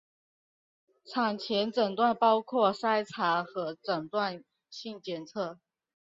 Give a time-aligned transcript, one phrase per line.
[1.05, 5.59] 产前诊断包括筛查和诊断性检测。